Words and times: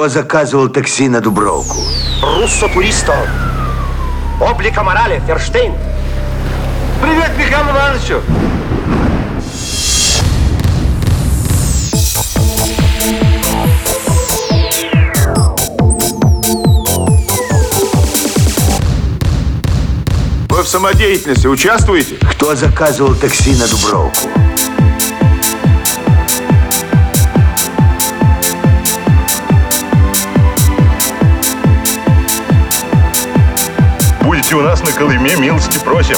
Кто 0.00 0.08
заказывал 0.08 0.70
такси 0.70 1.10
на 1.10 1.20
Дубровку? 1.20 1.76
Руссо 2.22 2.68
Туристо. 2.68 3.14
Облика 4.40 4.82
морали, 4.82 5.20
Ферштейн. 5.26 5.74
Привет, 7.02 7.30
Михаил 7.36 7.68
Ивановичу! 7.68 8.22
Вы 20.48 20.62
в 20.62 20.66
самодеятельности 20.66 21.46
участвуете? 21.46 22.14
Кто 22.30 22.54
заказывал 22.54 23.14
такси 23.14 23.54
на 23.54 23.68
Дубровку? 23.68 24.30
Нас 34.80 34.88
на 34.88 34.98
Колыме, 34.98 35.34
милости 35.36 35.78
просим. 35.78 36.16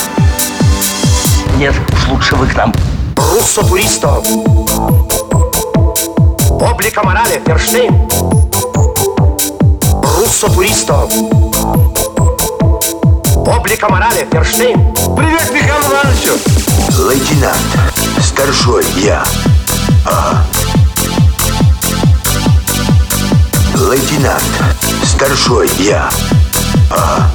Нет, 1.56 1.74
уж 1.92 2.08
лучше 2.08 2.34
вы 2.36 2.46
к 2.46 2.54
нам. 2.54 2.72
Руссо 3.16 3.62
Туристо. 3.62 4.22
Облика 6.60 7.02
морали, 7.02 7.42
Ферштейн. 7.44 8.08
Руссо 10.16 10.48
Туристо. 10.48 11.08
Облика 13.36 13.88
морали, 13.88 14.26
Ферштейн. 14.30 14.94
Привет, 15.16 15.50
Михаил 15.52 15.82
Ивановичу! 15.90 16.38
Лейтенант. 16.98 17.58
Старшой 18.22 18.84
я. 18.98 19.24
Ага. 20.04 20.44
Лейтенант. 23.74 24.42
Старшой 25.04 25.68
я. 25.78 26.08
Ага. 26.90 27.30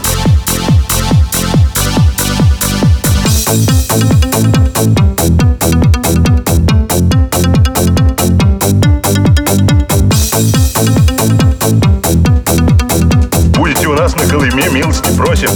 Просим. 15.17 15.49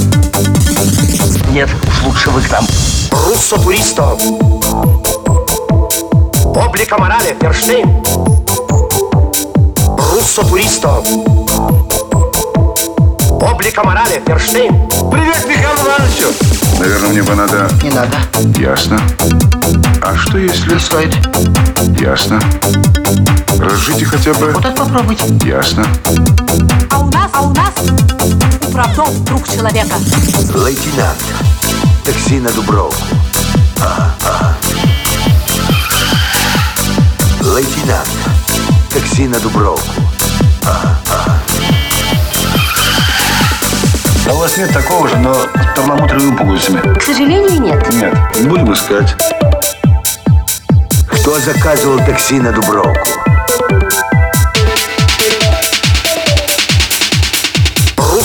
Нет, 1.52 1.70
уж 1.88 2.04
лучше 2.04 2.31
вы 2.31 2.42
к 2.42 2.52
нам. 2.52 2.66
Руссо 3.12 3.58
Туристо. 3.58 4.17
Облика 6.44 6.98
морали, 6.98 7.38
Ферштейн. 7.40 7.88
Руссо 10.12 10.42
Туристо. 10.48 11.04
Облика 13.39 13.84
морали, 13.84 14.20
Ферштейн. 14.26 14.89
Привет, 15.12 15.45
Михаил 15.48 15.70
Ивановичу! 15.86 16.34
Наверное, 16.80 17.09
мне 17.09 17.22
бы 17.22 17.36
надо... 17.36 17.70
Не 17.84 17.92
надо. 17.92 18.17
Ясно. 18.59 19.00
А 20.02 20.17
что 20.17 20.39
если... 20.39 20.76
стоит. 20.80 21.16
Ясно. 22.00 22.42
Разжите 23.59 24.06
хотя 24.06 24.34
бы... 24.34 24.54
Вот 24.54 24.66
это 24.66 24.76
попробуйте. 24.76 25.26
Ясно. 25.45 25.86
А 26.89 27.00
у 27.00 27.06
нас, 27.12 27.30
а 27.32 27.42
у 27.42 27.54
нас 27.54 28.41
управдом 28.72 29.25
друг 29.25 29.47
человека. 29.50 29.95
Лейтенант. 30.55 31.22
Такси 32.05 32.39
на 32.39 32.50
Дубровку. 32.52 33.02
Ага, 33.81 34.16
ага. 34.23 34.55
Лейтенант. 37.42 38.08
Такси 38.89 39.27
на 39.27 39.39
Дубровку. 39.39 40.02
А 44.25 44.33
у 44.33 44.38
вас 44.38 44.58
нет 44.58 44.72
такого 44.72 45.09
же, 45.09 45.17
но 45.17 45.33
с 45.33 45.75
перламутровыми 45.75 46.38
пуговицами? 46.38 46.97
К 46.97 47.02
сожалению, 47.02 47.61
нет. 47.61 47.94
Нет. 47.94 48.47
Будем 48.47 48.71
искать. 48.71 49.14
Кто 51.11 51.37
заказывал 51.42 51.98
такси 52.05 52.39
на 52.39 52.54
Дубровку? 52.54 53.20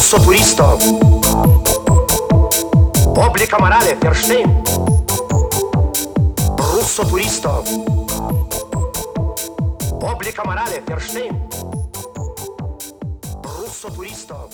soturistov. 0.06 0.78
Oblika 3.18 3.58
morale, 3.58 3.96
Perštein. 3.98 4.62
Russo 6.54 7.02
turistov. 7.10 7.66
Oblika 9.98 10.46
morale, 10.46 10.78
Perštein. 10.86 11.34
Russo 13.42 13.90
turistov. 13.90 14.46